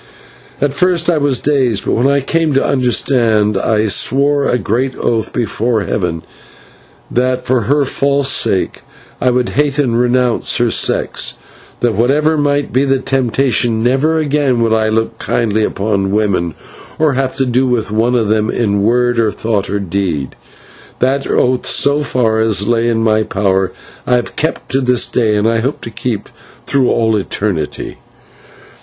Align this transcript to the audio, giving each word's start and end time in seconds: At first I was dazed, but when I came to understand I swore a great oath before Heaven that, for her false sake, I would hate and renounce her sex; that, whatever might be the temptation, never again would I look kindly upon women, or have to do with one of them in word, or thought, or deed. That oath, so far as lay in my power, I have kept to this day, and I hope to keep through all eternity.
At 0.59 0.73
first 0.73 1.11
I 1.11 1.19
was 1.19 1.37
dazed, 1.37 1.85
but 1.85 1.91
when 1.91 2.07
I 2.07 2.21
came 2.21 2.53
to 2.55 2.65
understand 2.65 3.55
I 3.55 3.85
swore 3.85 4.47
a 4.49 4.57
great 4.57 4.95
oath 4.97 5.31
before 5.31 5.81
Heaven 5.83 6.23
that, 7.11 7.45
for 7.45 7.61
her 7.69 7.85
false 7.85 8.29
sake, 8.31 8.81
I 9.21 9.29
would 9.29 9.49
hate 9.49 9.77
and 9.77 9.95
renounce 9.99 10.57
her 10.57 10.71
sex; 10.71 11.35
that, 11.81 11.93
whatever 11.93 12.35
might 12.35 12.73
be 12.73 12.83
the 12.83 12.97
temptation, 12.97 13.83
never 13.83 14.17
again 14.17 14.57
would 14.63 14.73
I 14.73 14.89
look 14.89 15.19
kindly 15.19 15.63
upon 15.63 16.09
women, 16.09 16.55
or 16.97 17.13
have 17.13 17.35
to 17.35 17.45
do 17.45 17.67
with 17.67 17.91
one 17.91 18.15
of 18.15 18.27
them 18.27 18.49
in 18.49 18.81
word, 18.81 19.19
or 19.19 19.29
thought, 19.31 19.69
or 19.69 19.77
deed. 19.79 20.35
That 20.97 21.27
oath, 21.29 21.67
so 21.67 21.99
far 21.99 22.39
as 22.39 22.67
lay 22.67 22.87
in 22.89 23.03
my 23.03 23.21
power, 23.21 23.71
I 24.07 24.15
have 24.15 24.35
kept 24.35 24.69
to 24.71 24.81
this 24.81 25.05
day, 25.05 25.35
and 25.35 25.47
I 25.47 25.59
hope 25.59 25.79
to 25.81 25.91
keep 25.91 26.27
through 26.65 26.89
all 26.89 27.15
eternity. 27.15 27.99